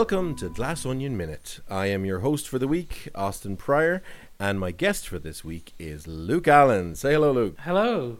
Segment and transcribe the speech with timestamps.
[0.00, 1.60] Welcome to Glass Onion Minute.
[1.68, 4.02] I am your host for the week, Austin Pryor,
[4.38, 6.94] and my guest for this week is Luke Allen.
[6.94, 7.58] Say hello, Luke.
[7.60, 8.16] Hello.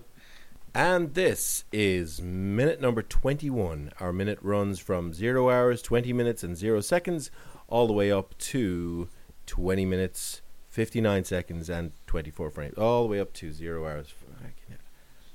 [0.75, 3.93] And this is minute number 21.
[3.99, 7.31] Our minute runs from 0 hours, 20 minutes, and 0 seconds,
[7.67, 9.09] all the way up to
[9.47, 12.77] 20 minutes, 59 seconds, and 24 frames.
[12.77, 14.13] All the way up to 0 hours.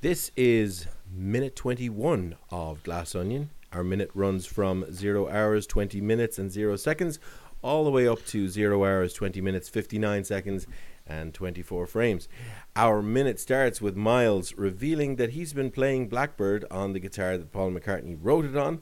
[0.01, 3.49] This is minute 21 of Glass Onion.
[3.75, 7.19] Our minute runs from 0 hours, 20 minutes, and 0 seconds,
[7.61, 10.65] all the way up to 0 hours, 20 minutes, 59 seconds,
[11.05, 12.29] and 24 frames.
[12.77, 17.51] Our minute starts with Miles revealing that he's been playing Blackbird on the guitar that
[17.51, 18.79] Paul McCartney wrote it on.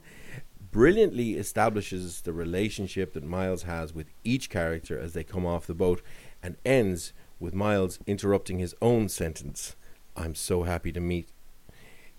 [0.72, 5.74] Brilliantly establishes the relationship that Miles has with each character as they come off the
[5.74, 6.04] boat,
[6.44, 9.76] and ends with Miles interrupting his own sentence.
[10.16, 11.30] I'm so happy to meet,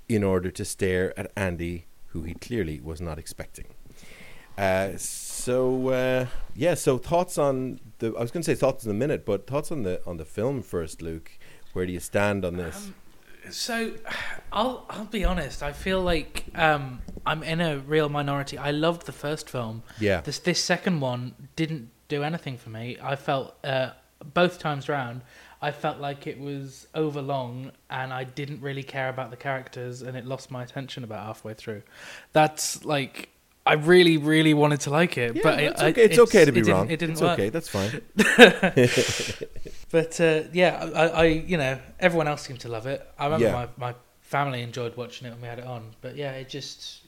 [0.08, 3.66] in order to stare at Andy, who he clearly was not expecting.
[4.56, 8.90] Uh, so uh, yeah, so thoughts on the I was going to say thoughts in
[8.90, 11.32] a minute, but thoughts on the on the film first, Luke.
[11.74, 12.76] Where do you stand on this?
[12.86, 12.94] Um,
[13.50, 13.92] so,
[14.52, 15.62] I'll I'll be honest.
[15.62, 18.56] I feel like um, I'm in a real minority.
[18.56, 19.82] I loved the first film.
[19.98, 20.20] Yeah.
[20.20, 22.96] This this second one didn't do anything for me.
[23.02, 23.90] I felt uh,
[24.32, 25.22] both times round.
[25.68, 30.12] I felt like it was overlong and I didn't really care about the characters and
[30.16, 31.82] it lost my attention about halfway through.
[32.32, 33.16] That's like
[33.66, 36.04] I really, really wanted to like it, Yeah, but it's I- okay.
[36.04, 36.90] It's okay to be it didn't- wrong.
[36.90, 37.38] It didn't it's work.
[37.38, 37.48] okay.
[37.54, 37.92] That's fine.
[39.90, 43.00] But uh, yeah, I, I, you know, everyone else seemed to love it.
[43.18, 43.52] I remember Yeah.
[43.52, 45.82] my, my family enjoyed watching it when we had it on.
[46.00, 47.02] But yeah, it just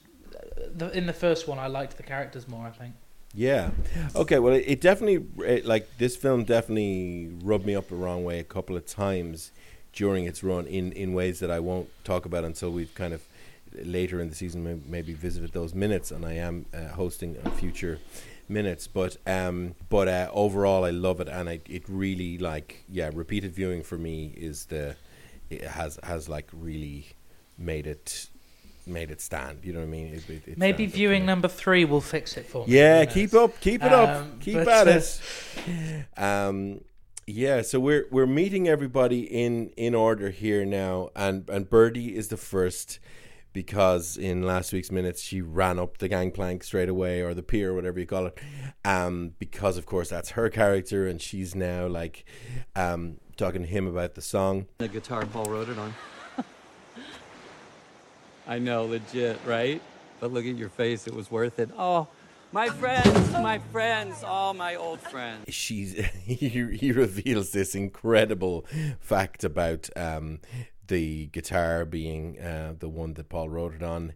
[0.92, 2.64] in the first one, I liked the characters more.
[2.66, 2.94] I think.
[3.36, 3.70] Yeah.
[4.14, 4.38] Okay.
[4.38, 8.38] Well, it, it definitely it, like this film definitely rubbed me up the wrong way
[8.40, 9.52] a couple of times
[9.92, 13.22] during its run in in ways that I won't talk about until we've kind of
[13.84, 17.98] later in the season maybe visited those minutes, and I am uh, hosting a future
[18.48, 18.86] minutes.
[18.86, 23.54] But um, but uh, overall, I love it, and I, it really like yeah, repeated
[23.54, 24.96] viewing for me is the
[25.50, 27.08] it has has like really
[27.58, 28.28] made it
[28.86, 29.64] made it stand.
[29.64, 30.14] You know what I mean?
[30.14, 32.74] It, it, it Maybe stands up for viewing number three will fix it for me.
[32.74, 35.00] Yeah, keep up, keep it up, Um, keep but, at uh,
[35.66, 36.20] it.
[36.20, 36.80] Um,
[37.26, 42.28] yeah, so we're we're meeting everybody in in order here now, and and Birdie is
[42.28, 43.00] the first
[43.52, 47.74] because in last week's minutes she ran up the gangplank straight away or the pier,
[47.74, 48.38] whatever you call it.
[48.84, 52.24] Um, because of course that's her character, and she's now like
[52.76, 54.66] um talking to him about the song.
[54.78, 55.94] The guitar Paul wrote it on.
[58.46, 59.82] I know, legit, right?
[60.20, 61.70] But look at your face, it was worth it.
[61.76, 62.06] Oh,
[62.52, 65.52] my friends, my friends, all my old friends.
[65.52, 68.64] she's he, he reveals this incredible
[69.00, 70.40] fact about um,
[70.86, 74.14] the guitar being uh, the one that Paul wrote it on,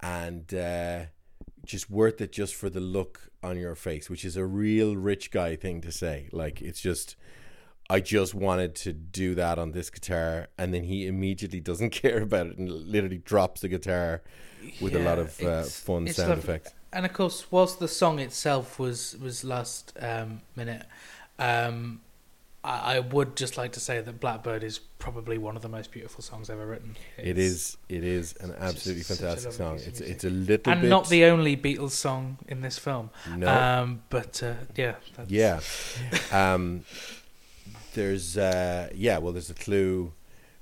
[0.00, 1.00] and uh,
[1.64, 5.30] just worth it just for the look on your face, which is a real rich
[5.30, 6.28] guy thing to say.
[6.32, 7.16] Like it's just.
[7.88, 12.22] I just wanted to do that on this guitar, and then he immediately doesn't care
[12.22, 14.22] about it and literally drops the guitar
[14.80, 16.42] with a lot of uh, fun sound lovely.
[16.44, 16.74] effects.
[16.92, 20.86] And of course, whilst the song itself was was last um, minute,
[21.38, 22.00] um,
[22.64, 25.92] I, I would just like to say that Blackbird is probably one of the most
[25.92, 26.96] beautiful songs ever written.
[27.18, 27.76] It it is.
[27.88, 29.76] It is an absolutely fantastic song.
[29.76, 30.08] It's music.
[30.08, 33.10] it's a little and bit not the only Beatles song in this film.
[33.36, 33.46] no.
[33.46, 35.60] Um, but uh, yeah, that's, Yeah.
[37.96, 39.18] There's uh, yeah.
[39.18, 40.12] Well, there's a clue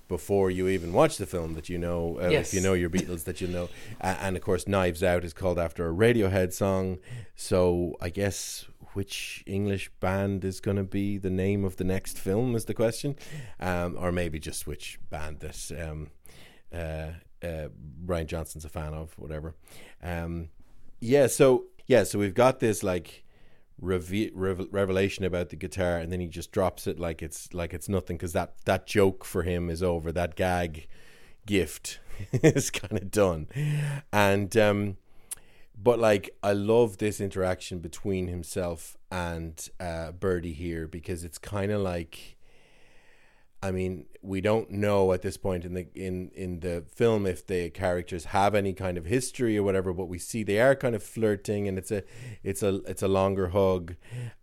[0.09, 2.49] before you even watch the film that you know uh, Yes.
[2.49, 3.69] if you know your Beatles that you know,
[4.01, 6.99] uh, and of course, Knives Out is called after a Radiohead song.
[7.35, 12.17] So I guess which English band is going to be the name of the next
[12.19, 13.17] film is the question,
[13.59, 16.11] um, or maybe just which band that um,
[16.73, 17.09] uh,
[17.45, 19.55] uh, Brian Johnson's a fan of, whatever.
[20.03, 20.51] Um,
[21.01, 21.27] yeah.
[21.27, 22.05] So yeah.
[22.05, 23.24] So we've got this like
[23.81, 27.75] reve- revel- revelation about the guitar, and then he just drops it like it's like
[27.75, 30.13] it's nothing because that that joke for him is over.
[30.13, 30.87] That gag
[31.47, 32.01] gift
[32.33, 33.49] is kind of done,
[34.13, 34.97] and um,
[35.81, 41.71] but like I love this interaction between himself and uh, Birdie here because it's kind
[41.73, 42.34] of like.
[43.65, 47.47] I mean, we don't know at this point in the in in the film if
[47.47, 50.95] the characters have any kind of history or whatever, but we see they are kind
[50.95, 52.03] of flirting, and it's a
[52.43, 53.95] it's a it's a longer hug.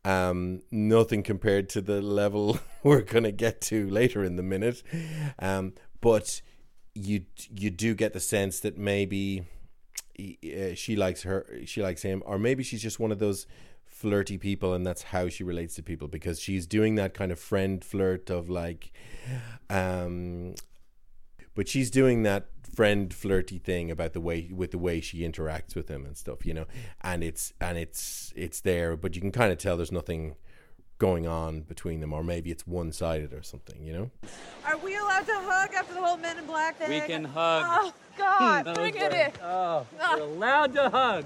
[0.04, 4.82] Um, nothing compared to the level we're gonna get to later in the minute,
[5.38, 6.42] um, but
[6.96, 9.44] you you do get the sense that maybe
[10.20, 13.46] uh, she likes her, she likes him, or maybe she's just one of those
[14.02, 17.40] flirty people and that's how she relates to people because she's doing that kind of
[17.40, 18.92] friend flirt of like
[19.70, 20.56] um
[21.54, 25.76] but she's doing that friend flirty thing about the way with the way she interacts
[25.76, 26.66] with him and stuff, you know.
[27.02, 30.36] And it's and it's it's there, but you can kind of tell there's nothing
[30.98, 34.12] going on between them, or maybe it's one sided or something, you know.
[34.66, 36.90] Are we allowed to hug after the whole Men in Black thing?
[36.90, 37.64] We can hug.
[37.68, 39.32] Oh God, Those bring it are- in.
[39.44, 40.16] Oh, Ah.
[40.18, 41.26] we're allowed to hug.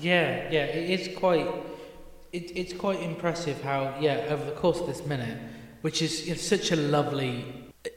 [0.00, 1.46] Yeah, yeah, it is quite.
[2.32, 5.38] It, it's quite impressive how yeah over the course of this minute,
[5.80, 7.44] which is it's such a lovely,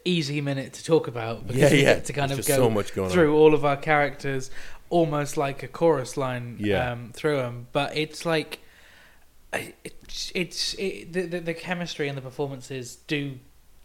[0.06, 2.00] easy minute to talk about because Yeah, yeah.
[2.00, 3.14] to kind There's of go so much going on.
[3.14, 4.50] through all of our characters,
[4.90, 6.92] almost like a chorus line Yeah.
[6.92, 7.68] um, through them.
[7.74, 8.60] But it's like
[9.54, 13.38] I- it's it's it, the, the the chemistry and the performances do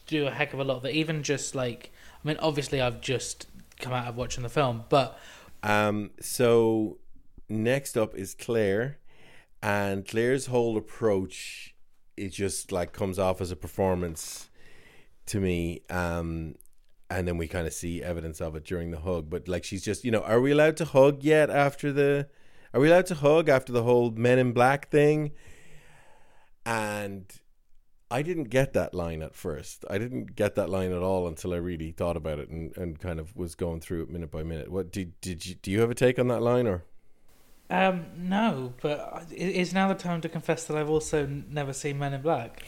[0.06, 0.82] do a heck of a lot.
[0.84, 1.90] That even just like
[2.24, 3.46] I mean, obviously I've just
[3.80, 5.18] come out of watching the film, but
[5.64, 6.98] Um, so
[7.48, 8.98] next up is Claire,
[9.62, 11.74] and Claire's whole approach
[12.16, 14.48] it just like comes off as a performance
[15.26, 15.82] to me.
[15.90, 16.54] Um,
[17.08, 19.30] and then we kind of see evidence of it during the hug.
[19.30, 22.28] But like she's just, you know, are we allowed to hug yet after the?
[22.74, 25.32] Are we allowed to hug after the whole Men in Black thing?
[26.64, 27.32] And
[28.10, 29.84] I didn't get that line at first.
[29.88, 32.98] I didn't get that line at all until I really thought about it and, and
[32.98, 34.70] kind of was going through it minute by minute.
[34.70, 35.70] What did did you do?
[35.70, 36.84] You have a take on that line or?
[37.68, 41.98] Um, no, but it is now the time to confess that I've also never seen
[41.98, 42.62] Men in Black.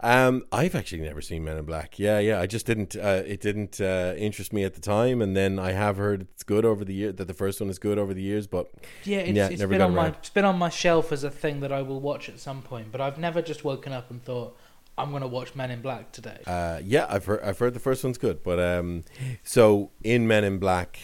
[0.00, 1.98] Um, I've actually never seen Men in Black.
[1.98, 2.40] Yeah, yeah.
[2.40, 2.94] I just didn't.
[2.94, 6.44] Uh, it didn't uh, interest me at the time, and then I have heard it's
[6.44, 7.12] good over the year.
[7.12, 8.70] That the first one is good over the years, but
[9.04, 11.30] Yeah, it's, Yeah, it's never been on my it's been on my shelf as a
[11.30, 12.92] thing that I will watch at some point.
[12.92, 14.56] But I've never just woken up and thought
[14.98, 16.38] I'm going to watch Men in Black today.
[16.46, 17.40] Uh, yeah, I've heard.
[17.42, 19.04] I've heard the first one's good, but um,
[19.42, 20.98] so in Men in Black,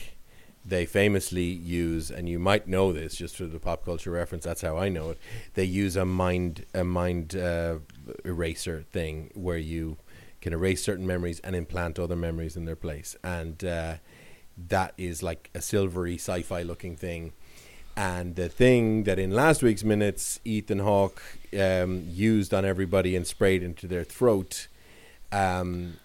[0.64, 4.44] they famously use, and you might know this just through the pop culture reference.
[4.44, 5.18] That's how I know it.
[5.54, 7.78] They use a mind a mind uh,
[8.24, 9.96] eraser thing where you
[10.40, 13.94] can erase certain memories and implant other memories in their place, and uh,
[14.68, 17.32] that is like a silvery sci-fi looking thing.
[17.94, 21.22] And the thing that in last week's minutes, Ethan Hawke
[21.58, 24.68] um, used on everybody and sprayed into their throat
[25.30, 25.98] um,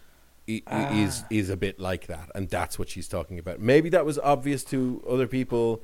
[0.47, 0.61] i-
[1.01, 3.59] is is a bit like that, and that's what she's talking about.
[3.59, 5.83] Maybe that was obvious to other people,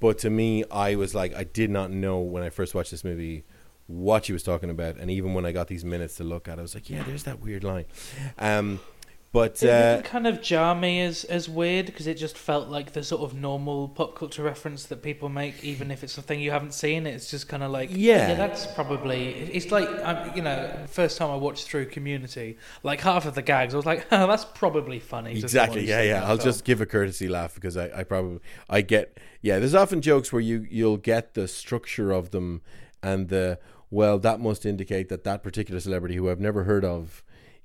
[0.00, 3.04] but to me, I was like, I did not know when I first watched this
[3.04, 3.44] movie
[3.86, 6.58] what she was talking about, and even when I got these minutes to look at,
[6.58, 7.86] I was like, yeah, there's that weird line.
[8.38, 8.80] Um,
[9.32, 12.68] but It uh, didn't kind of jar me as as weird because it just felt
[12.68, 16.40] like the sort of normal pop culture reference that people make, even if it's something
[16.40, 17.06] you haven't seen.
[17.06, 18.34] It's just kind of like, Yeah.
[18.34, 19.28] that's probably.
[19.34, 23.42] It's like, um, you know, first time I watched through Community, like half of the
[23.42, 25.38] gags, I was like, oh, that's probably funny.
[25.38, 26.40] exactly yeah yeah i'll film.
[26.48, 30.32] just give a courtesy laugh because I, I probably i get yeah there's often jokes
[30.32, 32.62] where you you'll get the structure of them
[33.02, 33.58] and the
[33.90, 37.22] well that must indicate that that particular celebrity who i've never heard of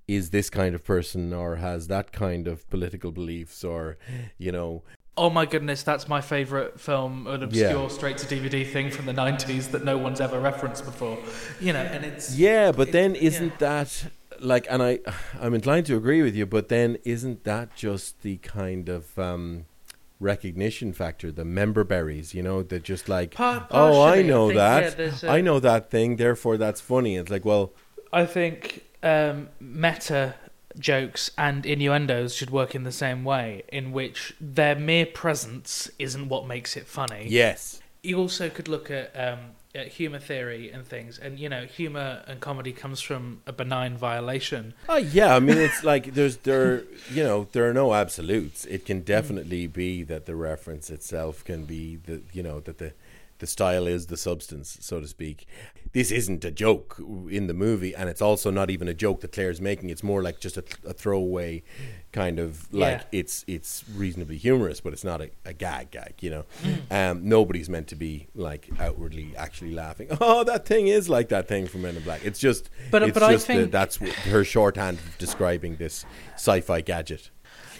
[0.08, 3.98] is this kind of person or has that kind of political beliefs or
[4.38, 4.84] you know
[5.18, 7.88] Oh my goodness, that's my favourite film, an obscure Yeah.
[7.88, 11.18] straight to DVD thing from the 90s that no one's ever referenced before.
[11.62, 12.36] You know, and it's.
[12.38, 14.08] yeah but it- then isn't that
[14.42, 15.00] like and i
[15.40, 19.64] i'm inclined to agree with you but then isn't that just the kind of um
[20.20, 24.98] recognition factor the member berries you know that just like oh i know think, that
[24.98, 27.72] there's a- i know that thing therefore that's funny it's like well
[28.14, 30.36] I think um, meta
[30.78, 36.28] jokes and innuendos should work in the same way, in which their mere presence isn't
[36.28, 37.26] what makes it funny.
[37.30, 39.40] yes You also could look at, um,
[39.74, 43.96] at humor theory and things, and you know, humor and comedy comes from a benign
[43.96, 44.74] violation.
[44.90, 48.86] oh yeah i mean it's like there's there you know there are no absolutes it
[48.86, 52.92] can definitely be that the reference itself can be the you know that the
[53.40, 55.46] the style is the substance so to speak
[55.96, 56.98] this isn't a joke
[57.32, 59.90] in the movie and it's also not even a joke that claire's making.
[59.90, 61.64] It's more like just a, a throwaway
[62.12, 63.20] kind of like Yeah.
[63.20, 66.44] it's it's reasonably humorous but it's not a, a gag gag you know?
[66.64, 67.12] Mm.
[67.12, 70.10] um, nobody's meant to be like outwardly actually laughing.
[70.22, 72.26] Oh that thing is like that thing from men in black.
[72.26, 73.96] It's just But- it's but I just the- think- that's
[74.34, 77.32] her shorthand describing this sci-fi gadget.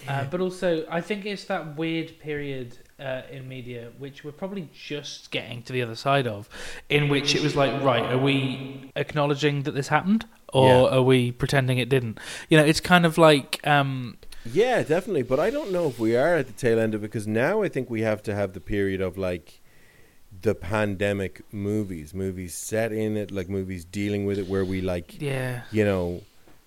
[0.08, 4.68] Uh, but also, I think it's that weird period uh, in media which we're probably
[4.74, 6.48] just getting to the other side of,
[6.88, 10.96] in which it was like, right, are we acknowledging that this happened, or Yeah.
[10.98, 12.18] are we pretending it didn't?
[12.48, 15.24] You know, it's kind of like, um, Yeah, definitely.
[15.24, 17.62] But I don't know if we are at the tail end of it because now
[17.62, 19.60] I think we have to have the period of like
[20.42, 25.20] the pandemic movies, movies set in it, like movies dealing with it, where we like,
[25.20, 26.22] yeah, you know,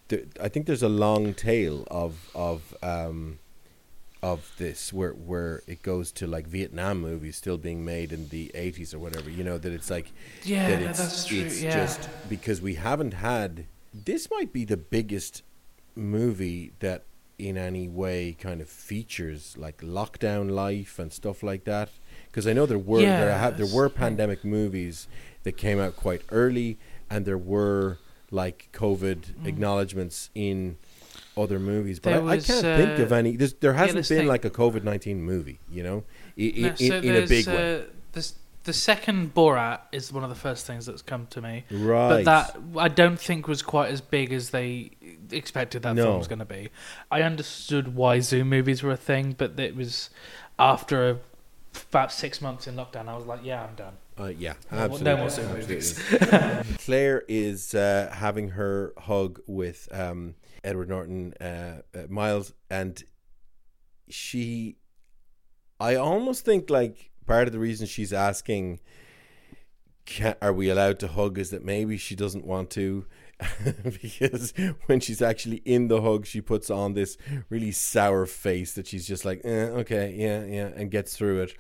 [0.10, 3.40] th- I think there's a long tail of of um
[4.22, 8.52] of this where where it goes to like Vietnam movies still being made in the
[8.54, 9.30] 80s or whatever.
[9.30, 10.12] You know that it's like
[10.44, 11.42] yeah, that it's, that's true.
[11.42, 15.44] it's yeah, just because we haven't had this might be the biggest
[15.96, 17.04] movie that
[17.40, 21.90] in any way kind of features like lockdown life and stuff like that?
[22.28, 25.08] Because I know there were there, ha- there were pandemic movies
[25.44, 26.78] that came out quite early,
[27.10, 27.98] and there were
[28.32, 30.78] like COVID acknowledgements in
[31.38, 32.00] other movies.
[32.00, 32.28] But Mm.
[32.30, 33.36] I, I can't think of uh, any.
[33.38, 34.30] There's, there hasn't let's been think.
[34.30, 36.04] like a COVID nineteen movie, you know,
[36.38, 37.76] I- I- No, in, so in a there's, big way.
[37.76, 37.82] uh,
[38.14, 38.34] this-
[38.66, 41.64] the second Borat is one of the first things that's come to me.
[41.72, 42.24] Right.
[42.24, 44.92] But that I don't think was quite as big as they
[45.32, 46.04] expected that No.
[46.04, 46.70] film was going to be.
[47.10, 50.10] I understood why Zoom movies were a thing, but it was
[50.60, 51.18] after a,
[51.90, 53.08] about six months in lockdown.
[53.08, 53.94] I was like, yeah, I'm done.
[54.20, 55.06] Uh, yeah, absolutely.
[55.06, 56.02] no more Zoom movies.
[56.80, 63.02] Claire is uh, having her hug with um, Edward Norton, uh, uh, Miles, and
[64.10, 64.76] she.
[65.80, 68.82] I almost think like part of the reason she's asking,
[70.06, 73.06] can, "Are we allowed to hug?" is that maybe she doesn't want to.
[74.02, 74.54] because
[74.86, 77.18] when she's actually in the hug, she puts on this
[77.50, 81.56] really sour face that she's just like, eh, okay, yeah, yeah, and gets through it,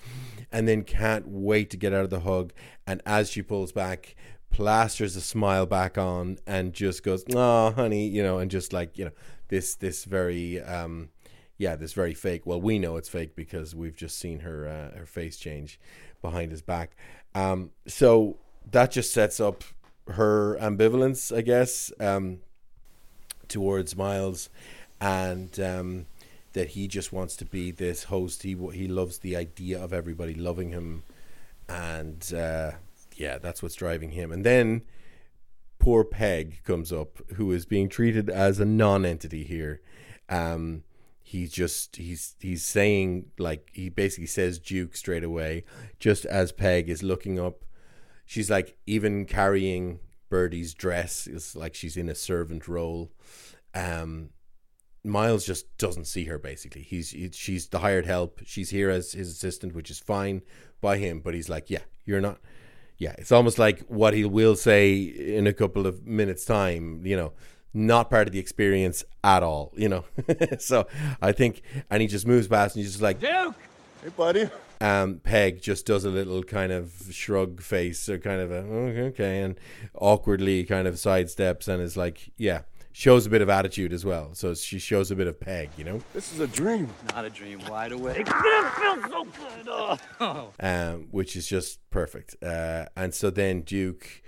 [0.51, 2.51] and then can't wait to get out of the hug.
[2.86, 4.15] And as she pulls back,
[4.51, 8.98] plasters a smile back on and just goes, "Oh, honey," you know, and just like
[8.98, 9.12] you know,
[9.48, 11.09] this this very um,
[11.57, 12.45] yeah, this very fake.
[12.45, 15.79] Well, we know it's fake because we've just seen her uh, her face change
[16.21, 16.95] behind his back.
[17.36, 18.38] Um, so
[18.71, 19.63] that just sets up
[20.12, 22.39] her ambivalence, I guess, um,
[23.48, 24.50] towards Miles,
[25.01, 26.06] and um,
[26.54, 28.44] that he just wants to be this host.
[28.44, 31.04] He he loves the idea of everybody loving him,
[31.68, 32.72] and uh,
[33.16, 34.32] yeah, that's what's driving him.
[34.32, 34.84] And then
[35.80, 39.82] poor Peg comes up, who is being treated as a non-entity here.
[40.28, 40.84] Um,
[41.22, 45.63] he's just he's he's saying like he basically says Duke straight away,
[46.00, 47.63] just as Peg is looking up.
[48.29, 53.12] She's like even carrying Birdie's dress is like she's in a servant role.
[53.74, 54.29] Um,
[55.03, 56.38] Miles just doesn't see her.
[56.38, 58.41] Basically, he's he, she's the hired help.
[58.45, 60.43] She's here as his assistant, which is fine
[60.79, 61.21] by him.
[61.21, 62.38] But he's like, yeah, you're not.
[63.00, 67.03] Yeah, it's almost like what he will say in a couple of minutes' time.
[67.07, 67.33] You know,
[67.74, 69.74] not part of the experience at all.
[69.75, 70.05] You know,
[70.59, 70.86] so
[71.19, 73.55] I think, and he just moves past, and he's just like, Duke!
[74.03, 74.50] Hey, buddy.
[74.81, 79.01] Um, Peg just does a little kind of shrug face or kind of a "Okay,
[79.07, 79.59] okay and
[79.95, 84.29] awkwardly kind of sidesteps and is like, yeah, shows a bit of attitude as well.
[84.33, 86.89] So she shows a bit of Peg, you know, This is a dream.
[87.13, 88.27] Not a dream, wide awake.
[90.59, 92.36] um, which is just perfect.
[92.43, 94.21] Uh, and so then Duke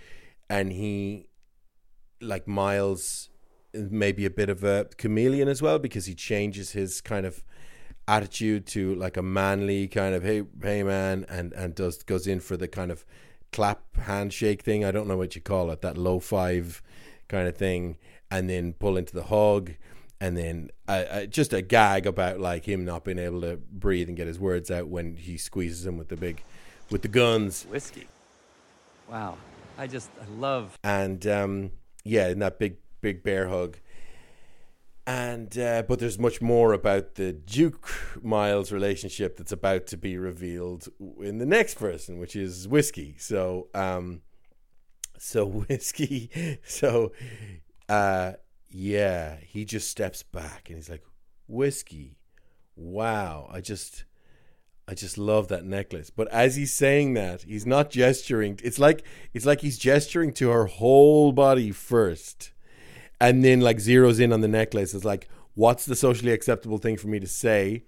[0.50, 1.28] and he,
[2.20, 3.30] like Miles,
[3.74, 7.44] maybe a bit of a chameleon as well because he changes his kind of
[8.12, 12.40] attitude to like a manly kind of hey hey man and and does goes in
[12.40, 13.06] for the kind of
[13.54, 16.82] clap handshake thing i don't know what you call it that low five
[17.30, 17.98] kind of thing
[18.30, 19.72] and then pull into the hug
[20.20, 24.08] and then uh, uh, just a gag about like him not being able to breathe
[24.08, 26.44] and get his words out when he squeezes him with the big
[26.92, 28.08] with the guns Whiskey.
[29.10, 29.38] Wow.
[29.78, 31.72] I just, I love and um,
[32.04, 33.78] yeah, in that big big bear hug.
[35.12, 37.90] And uh, but there's much more about the Duke
[38.22, 40.88] Miles relationship that's about to be revealed
[41.20, 43.16] in the next person, which is whiskey.
[43.18, 44.22] So um,
[45.18, 47.12] so whiskey, so
[47.90, 48.34] uh,
[48.70, 51.04] yeah, he just steps back and he's like,
[51.48, 52.18] whiskey,
[52.76, 54.06] wow, I just.
[54.88, 56.10] I just love that necklace.
[56.10, 58.60] But as he's saying that, he's not gesturing.
[58.62, 62.52] It's like it's like he's gesturing to her whole body first,
[63.22, 64.94] and then like zeroes in on the necklace.
[64.94, 67.86] It's like, what's the socially acceptable thing for me to say?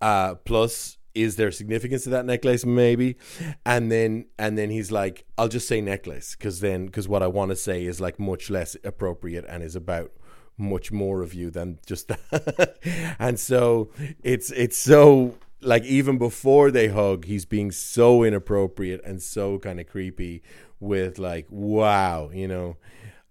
[0.00, 2.64] Uh, plus, is there significance to that necklace?
[2.64, 3.16] Maybe,
[3.64, 7.28] and then and then he's like, I'll just say necklace because then because what I
[7.28, 10.12] want to say is like much less appropriate and is about
[10.58, 12.76] much more of you than just that.
[13.18, 13.90] and so
[14.22, 19.80] it's it's so like even before they hug, he's being so inappropriate and so kind
[19.80, 20.42] of creepy
[20.78, 22.76] with like wow, you know,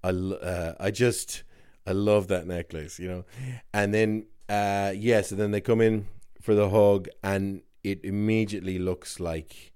[0.04, 1.44] I uh, I just
[1.86, 3.26] I love that necklace, you know,
[3.74, 6.08] and then uh yeah, so then they come in
[6.42, 9.74] for the hug and it immediately looks like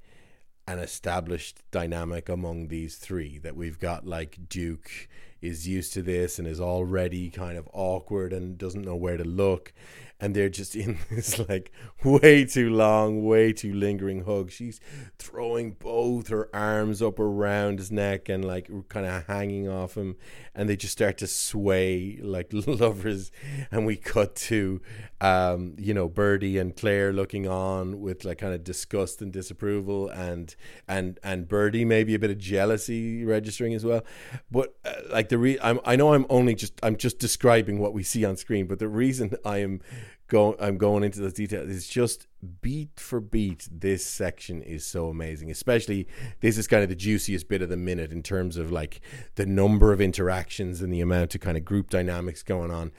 [0.67, 5.07] an established dynamic among these three that we've got like Duke
[5.41, 9.23] is used to this and is already kind of awkward and doesn't know where to
[9.23, 9.73] look
[10.19, 11.71] and they're just in this like
[12.03, 14.51] way too long way too lingering hug.
[14.51, 14.79] She's
[15.19, 20.15] throwing both her arms up around his neck and like kind of hanging off him
[20.53, 23.31] and they just start to sway like lovers.
[23.71, 24.81] And we cut to
[25.21, 30.09] um you know Birdie and Claire looking on with like kind of disgust and disapproval
[30.09, 30.55] and
[30.87, 34.03] and and Birdie maybe a bit of jealousy registering as well.
[34.51, 37.93] But uh, like the re- I'm, I know I'm only just I'm just describing what
[37.93, 39.81] we see on screen, but the reason I am
[40.27, 42.27] going I'm going into those details It's just
[42.61, 43.67] beat for beat.
[43.71, 45.51] This section is so amazing.
[45.51, 46.07] Especially
[46.41, 49.01] this is kind of the juiciest bit of the minute in terms of like
[49.35, 52.91] the number of interactions and the amount of kind of group dynamics going on,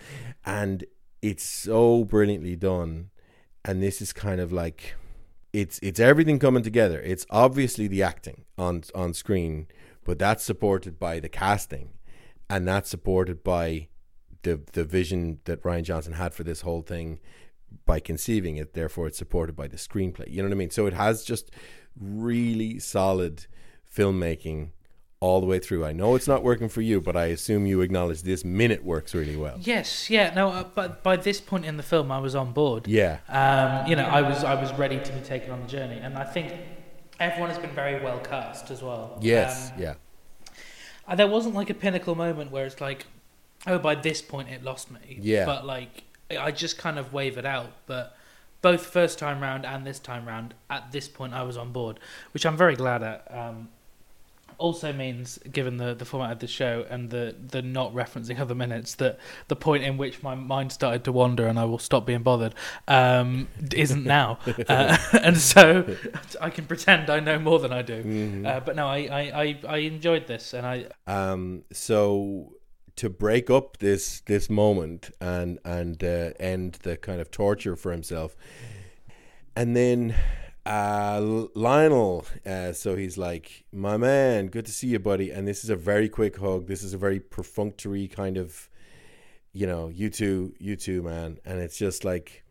[0.44, 0.84] and
[1.22, 3.10] it's so brilliantly done.
[3.64, 4.94] And this is kind of like
[5.52, 7.00] it's it's everything coming together.
[7.00, 9.66] It's obviously the acting on on screen,
[10.04, 11.90] but that's supported by the casting,
[12.48, 13.88] and that's supported by
[14.46, 17.18] the the vision that Rian Johnson had for this whole thing
[17.84, 18.74] by conceiving it.
[18.74, 20.30] Therefore, it's supported by the screenplay.
[20.30, 20.70] You know what I mean?
[20.70, 21.50] So it has just
[22.00, 23.46] really solid
[23.94, 24.70] filmmaking
[25.18, 25.84] all the way through.
[25.84, 29.14] I know it's not working for you, but I assume you acknowledge this minute works
[29.14, 29.56] really well.
[29.60, 32.86] Yes, yeah, no, uh, but by this point in the film, I was on board.
[32.86, 33.18] Yeah.
[33.28, 36.16] Um, you know, I was I was ready to be taken on the journey, and
[36.16, 36.52] I think
[37.18, 39.18] everyone has been very well cast as well.
[39.20, 39.72] Yes.
[39.72, 39.94] Um, yeah.
[41.16, 43.06] there wasn't like a pinnacle moment where it's like,
[43.66, 45.18] oh, by this point it lost me.
[45.20, 45.44] Yeah.
[45.44, 47.72] But like, I just kind of wavered out.
[47.86, 48.16] But
[48.62, 52.00] both first time round and this time round, at this point, I was on board,
[52.32, 53.26] which I'm very glad at.
[53.32, 53.68] Um,
[54.58, 58.54] also means, given the, the format of the show and the, the not referencing other
[58.54, 59.18] minutes, that
[59.48, 62.54] the point in which my mind started to wander and I will stop being bothered
[62.88, 64.38] um, isn't now.
[64.68, 65.96] uh, and so
[66.40, 68.02] I can pretend I know more than I do.
[68.02, 68.46] Mm-hmm.
[68.46, 72.55] Uh, but no, I, I, I, I enjoyed this and I, Um, so
[72.96, 77.92] to break up this this moment and and uh, end the kind of torture for
[77.92, 78.34] himself,
[79.54, 80.14] and then
[80.64, 82.26] uh, Lionel.
[82.44, 85.76] Uh, so he's like, "My man, good to see you, buddy." And this is a
[85.76, 86.66] very quick hug.
[86.66, 88.68] This is a very perfunctory kind of,
[89.52, 91.38] you know, you two, you two, man.
[91.44, 92.42] And it's just like.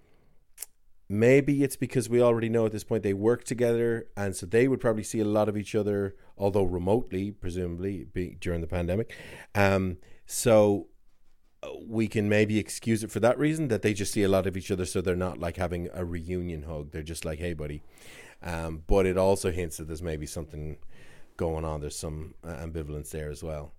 [1.08, 4.68] Maybe it's because we already know at this point they work together, and so they
[4.68, 8.08] would probably see a lot of each other, although remotely, presumably
[8.40, 9.16] during the pandemic.
[9.54, 10.88] Um, so
[11.64, 14.48] uh, we can maybe excuse it for that reason that they just see a lot
[14.48, 16.92] of each other, so they're not like having a reunion hug.
[16.92, 17.82] They're just like, "Hey, buddy."
[18.42, 20.78] Um, but it also hints that there's maybe something
[21.38, 21.82] going on.
[21.82, 23.74] There's some uh, ambivalence there as well,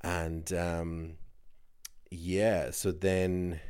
[0.00, 1.12] and um,
[2.10, 2.70] yeah.
[2.70, 3.60] So then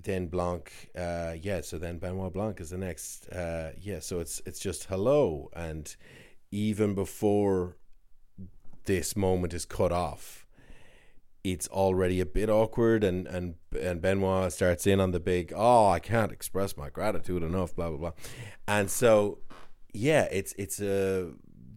[0.00, 1.60] then Blanc, uh, yeah.
[1.60, 4.00] So then Benoit Blanc is the next, uh, yeah.
[4.00, 5.94] So it's it's just hello, and
[6.50, 7.76] even before
[8.88, 10.46] this moment is cut off,
[11.44, 15.88] it's already a bit awkward, and and and Benoit starts in on the big, oh,
[15.88, 18.12] I can't express my gratitude enough, blah blah blah,
[18.66, 19.38] and so
[19.92, 21.30] yeah, it's it's a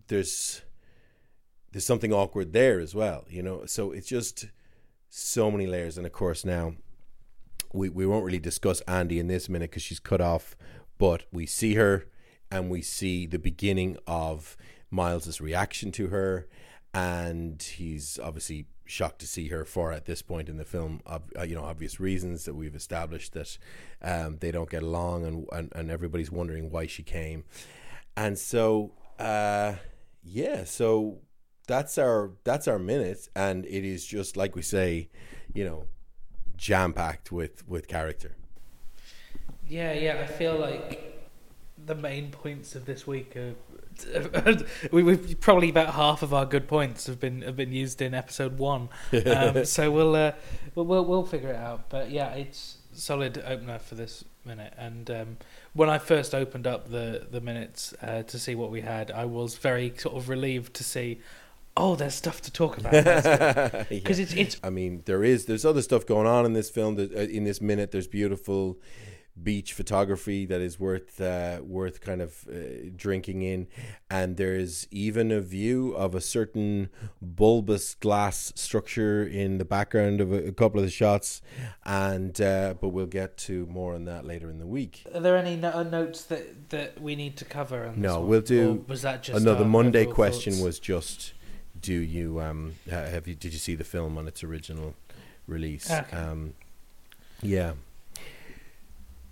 [0.07, 0.63] there's
[1.71, 3.65] there's something awkward there as well, you know.
[3.65, 4.45] So it's just
[5.09, 6.73] so many layers, and of course now
[7.73, 10.55] we, we won't really discuss Andy in this minute because she's cut off,
[10.97, 12.07] but we see her
[12.49, 14.57] and we see the beginning of
[14.89, 16.47] Miles's reaction to her,
[16.93, 21.19] and he's obviously shocked to see her for at this point in the film, uh,
[21.47, 23.57] you know, obvious reasons that we've established that
[24.01, 27.43] um, they don't get along, and, and and everybody's wondering why she came,
[28.17, 29.75] and so uh,
[30.23, 31.19] yeah, so
[31.67, 35.09] that's our that's our minute, and it is just like we say,
[35.53, 35.85] you know
[36.57, 38.35] jam packed with with character.
[39.67, 41.29] yeah, yeah, I feel like
[41.85, 43.55] the main points of this week are.
[44.91, 48.13] we, we've probably about half of our good points have been have been used in
[48.13, 48.89] episode one,
[49.25, 50.33] um, so we'll, uh,
[50.75, 51.89] we'll we'll we'll figure it out.
[51.89, 54.73] But yeah, it's solid opener for this minute.
[54.77, 55.37] And um,
[55.73, 59.25] when I first opened up the the minutes uh, to see what we had, I
[59.25, 61.19] was very sort of relieved to see.
[61.77, 62.91] Oh, there's stuff to talk about
[63.89, 66.95] because it's it's I mean, there is there's other stuff going on in this film.
[66.95, 68.77] That, uh, in this minute, there's beautiful
[69.41, 73.67] beach photography that is worth uh, worth kind of uh, drinking in,
[74.09, 76.89] and there's even a view of a certain
[77.21, 81.41] bulbous glass structure in the background of a, a couple of the shots,
[81.85, 85.03] and uh, but we'll get to more on that later in the week.
[85.13, 87.87] Are there any no- notes that, that we need to cover?
[87.87, 90.63] On No, we'll do Or was that just Another Monday question thoughts?
[90.63, 91.33] was just,
[91.79, 94.93] do you um have you did you see the film on its original
[95.47, 95.89] release?
[95.89, 96.15] Okay.
[96.15, 96.53] Um,
[97.41, 97.73] yeah.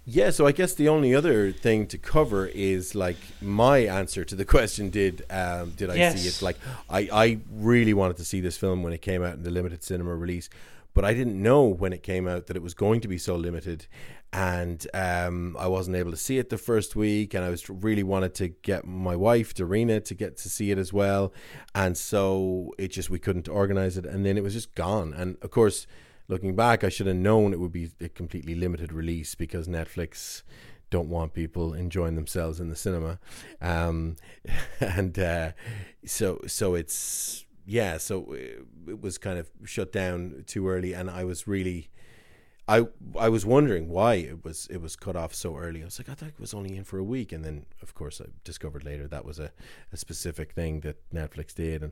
[0.05, 4.35] Yeah, so I guess the only other thing to cover is like my answer to
[4.35, 6.41] the question: Did um, did I see it?
[6.41, 6.57] Like,
[6.89, 9.83] I I really wanted to see this film when it came out in the limited
[9.83, 10.49] cinema release,
[10.93, 13.35] but I didn't know when it came out that it was going to be so
[13.35, 13.85] limited,
[14.33, 18.03] and um, I wasn't able to see it the first week, and I was really
[18.03, 21.33] wanted to get my wife Darina to get to see it as well,
[21.75, 25.37] and so it just we couldn't organize it, and then it was just gone, and
[25.41, 25.85] of course
[26.29, 30.43] looking back, I should have known it would be a completely limited release because Netflix
[30.89, 33.19] don't want people enjoying themselves in the cinema,
[33.61, 34.15] um,
[34.79, 35.51] and uh,
[36.05, 41.25] so so it's yeah, so it, was kind of shut down too early, and I
[41.25, 41.89] was really.
[42.67, 42.85] I
[43.17, 45.81] I was wondering why it was it was cut off so early.
[45.81, 47.95] I was like, I thought it was only in for a week, and then of
[47.95, 49.51] course I discovered later that was a,
[49.91, 51.91] a specific thing that Netflix did, and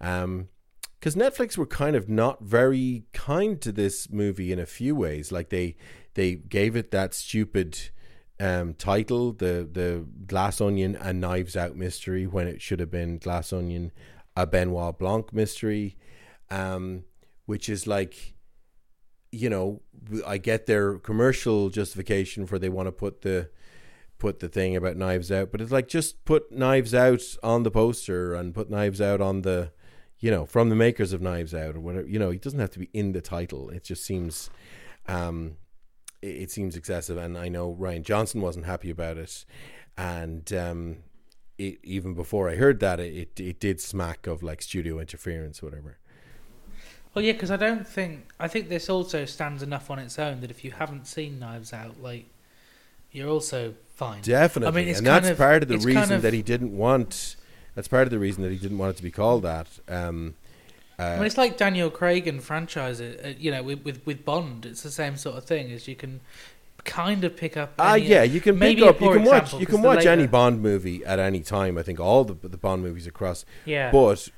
[0.00, 0.48] um,
[0.98, 5.30] because Netflix were kind of not very kind to this movie in a few ways.
[5.30, 5.76] Like they
[6.14, 7.78] they gave it that stupid
[8.40, 13.18] um, title, the the Glass Onion and Knives Out mystery, when it should have been
[13.18, 13.92] Glass Onion,
[14.36, 15.96] a Benoit Blanc mystery,
[16.50, 17.04] um,
[17.46, 18.34] which is like,
[19.30, 19.82] you know,
[20.26, 23.50] I get their commercial justification for they want to put the
[24.18, 27.70] put the thing about Knives Out, but it's like just put Knives Out on the
[27.70, 29.70] poster and put Knives Out on the
[30.20, 32.06] you know, from the makers of Knives Out or whatever.
[32.06, 33.70] You know, it doesn't have to be in the title.
[33.70, 34.50] It just seems,
[35.06, 35.56] um,
[36.22, 37.16] it, it seems excessive.
[37.16, 39.44] And I know Rian Johnson wasn't happy about it,
[39.96, 40.96] and um,
[41.56, 45.66] it, even before I heard that, it it did smack of like studio interference, or
[45.66, 45.98] whatever.
[47.14, 50.40] Well, yeah, because I don't think I think this also stands enough on its own
[50.40, 52.26] that if you haven't seen Knives Out, like
[53.10, 54.20] you're also fine.
[54.22, 56.42] Definitely, I mean, it's and that's of- part of the reason kind of- that he
[56.42, 57.36] didn't want.
[57.78, 59.68] That's part of the reason that he didn't want it to be called that.
[59.86, 60.34] Um,
[60.98, 64.66] uh, mean, it's like Daniel Craig and franchise uh, You know, with, with with Bond,
[64.66, 65.70] it's the same sort of thing.
[65.70, 66.20] As you can
[66.82, 67.74] kind of pick up.
[67.78, 69.00] Ah, any- yeah, you can maybe pick up.
[69.00, 69.54] You can watch.
[69.54, 71.78] You can watch any Bond movie at any time.
[71.78, 73.44] I think all the the Bond movies across.
[73.64, 74.28] Yeah, But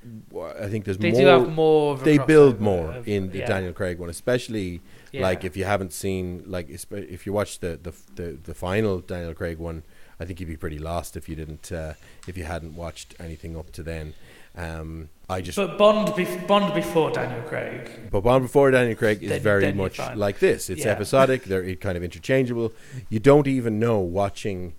[0.61, 1.20] I think there's they more.
[1.22, 1.96] do have more.
[1.96, 5.22] They build more of- in the yeah, Daniel Craig one, especially yeah.
[5.22, 9.33] like if you haven't seen like if you watch the the the, the final Daniel
[9.33, 9.83] Craig one.
[10.21, 11.95] I think you'd be pretty lost if you didn't uh,
[12.29, 14.15] if you hadn't watched anything up to then.
[14.57, 17.89] Um, I just But Bond, bef- Bond before Daniel Craig.
[18.11, 20.69] but Bond before Daniel Craig is Then- very then much like this.
[20.69, 20.91] It's Yeah.
[20.93, 21.45] episodic.
[21.45, 22.73] They're kind of interchangeable.
[23.09, 24.75] You don't even know watching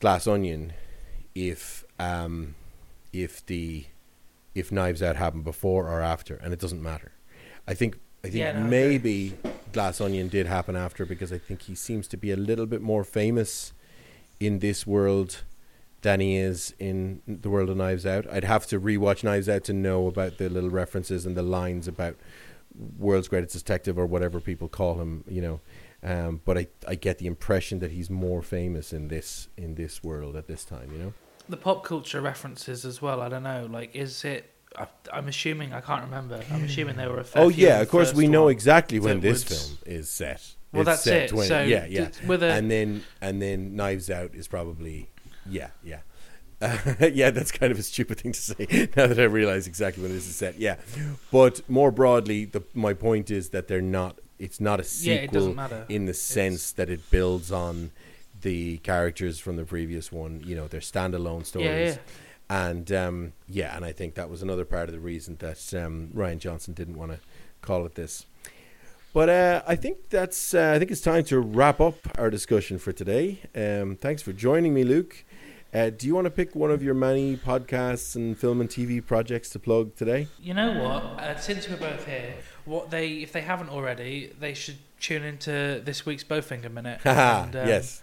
[0.00, 0.72] Glass Onion
[1.34, 2.54] if um,
[3.12, 3.84] if the
[4.54, 7.12] if Knives Out happened before or after, and it doesn't matter.
[7.66, 9.34] I think I think Yeah, no, maybe
[9.72, 12.82] Glass Onion did happen after because I think he seems to be a little bit
[12.82, 13.72] more famous
[14.40, 15.42] in this world
[16.02, 18.26] than he is in the world of Knives Out.
[18.30, 21.88] I'd have to rewatch Knives Out to know about the little references and the lines
[21.88, 22.16] about
[22.98, 25.60] world's greatest detective or whatever people call him, you know.
[26.02, 30.04] Um, but I, I get the impression that he's more famous in this in this
[30.04, 31.14] world at this time, you know.
[31.48, 33.22] The pop culture references as well.
[33.22, 33.66] I don't know.
[33.70, 34.50] Like, is it?
[34.76, 35.72] I, I'm assuming.
[35.72, 36.42] I can't remember.
[36.50, 37.26] I'm assuming they were a.
[37.34, 40.54] Oh yeah, of course we know exactly when this would- film is set.
[40.72, 41.28] Well, It's that's set it.
[41.30, 42.08] 20 So yeah, yeah.
[42.28, 45.08] a and then and then Knives Out is probably
[45.48, 46.00] yeah, yeah.
[47.12, 50.12] yeah, that's kind of a stupid thing to say now that I realize exactly when
[50.12, 50.58] this is set.
[50.58, 50.76] Yeah,
[51.30, 54.18] but more broadly, the my point is that they're not.
[54.38, 57.92] It's not a sequel doesn't in the sense that it builds on
[58.40, 60.42] the characters from the previous one.
[60.44, 61.68] You know, they're standalone stories.
[61.68, 61.96] Yeah, yeah.
[62.54, 66.10] And um, yeah, and I think that was another part of the reason that um,
[66.14, 67.18] Rian Johnson didn't want to
[67.62, 68.26] call it this.
[69.12, 70.54] But uh, I think that's.
[70.54, 73.40] Uh, I think it's time to wrap up our discussion for today.
[73.56, 75.24] Um, thanks for joining me, Luke.
[75.72, 79.04] Uh, do you want to pick one of your many podcasts and film and TV
[79.04, 80.28] projects to plug today?
[80.40, 81.02] You know what?
[81.20, 85.82] Uh, since we're both here, what they, if they haven't already, they should tune into
[85.84, 87.00] this week's Bowfinger Minute.
[87.04, 88.00] And, um, yes.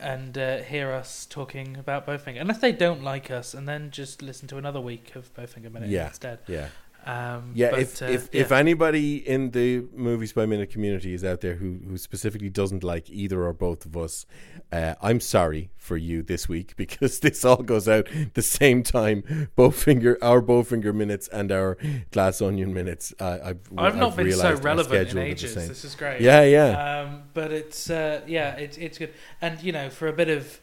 [0.00, 2.40] And uh, hear us talking about Bowfinger.
[2.40, 5.88] Unless they don't like us, and then just listen to another week of Bowfinger Minute
[5.90, 6.06] Yeah.
[6.08, 6.38] instead.
[6.46, 6.68] Yeah.
[7.06, 8.42] Um, Yeah, but, if uh, if, yeah.
[8.42, 12.84] if anybody in the movies by minute community is out there who who specifically doesn't
[12.84, 14.26] like either or both of us,
[14.72, 19.48] uh, I'm sorry for you this week because this all goes out the same time.
[19.56, 21.78] Bowfinger, our Bowfinger minutes and our
[22.10, 23.14] Glass Onion minutes.
[23.18, 25.54] Uh, I've I've not been so relevant in ages.
[25.54, 26.20] This is great.
[26.20, 29.14] Yeah, yeah, Um, but it's uh, yeah, it's it's good.
[29.40, 30.60] And you know, for a bit of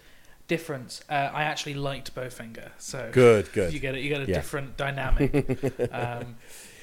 [0.48, 2.70] difference, uh, I actually liked Bowfinger.
[2.78, 3.74] So good, good.
[3.74, 4.36] you get a, you get a Yeah.
[4.36, 5.32] different dynamic.
[5.92, 6.36] um,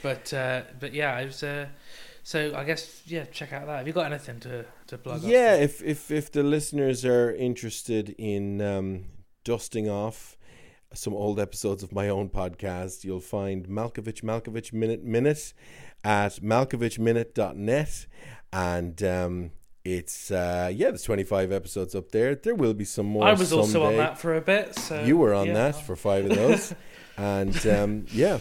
[0.03, 1.43] but uh, but yeah, it was.
[1.43, 1.67] Uh,
[2.25, 3.79] so I guess yeah, check out that.
[3.79, 5.23] Have you got anything to to plug?
[5.23, 9.05] Yeah, if if if the listeners are interested in um,
[9.45, 10.37] dusting off
[10.95, 15.53] some old episodes of my own podcast, you'll find Malkovich Malkovich Minute Minute
[16.05, 18.07] at malkovichminute.net
[18.53, 19.51] and um,
[19.85, 22.35] it's uh, yeah, there's 25 episodes up there.
[22.35, 23.25] There will be some more.
[23.25, 24.77] I was also on that for a bit.
[24.77, 25.55] So You were on yeah.
[25.55, 26.75] that for five of those,
[27.17, 28.39] and um, yeah.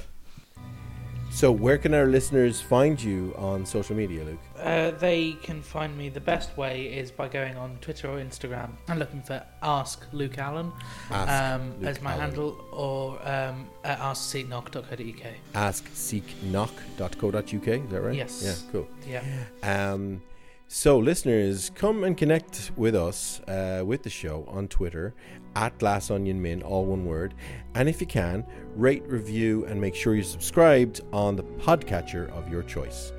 [1.34, 4.38] So, where can our listeners find you on social media, Luke?
[4.60, 6.10] Uh, they can find me.
[6.10, 10.38] The best way is by going on Twitter or Instagram and looking for Ask Luke
[10.38, 10.74] Allen
[11.10, 12.22] Ask um, Luke as my Allen.
[12.26, 15.34] handle, or um, at askseeknock.co.uk.
[15.56, 17.68] askseeknock.co.uk.
[17.68, 18.16] Is that right?
[18.16, 18.42] Yes.
[18.44, 18.88] Yeah, cool.
[19.08, 19.24] Yeah.
[19.64, 20.22] Um,
[20.74, 25.14] So, listeners, come and connect with us, uh, with the show on Twitter
[25.54, 27.34] at Glass Onion Min, all one word.
[27.76, 28.46] And if you can,
[28.78, 33.12] rate, review, and make sure you're subscribed on the podcatcher of your choice.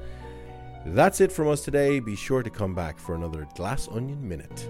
[0.86, 2.00] That's it from us today.
[2.00, 4.66] Be sure to come back for another Glass Onion Minute.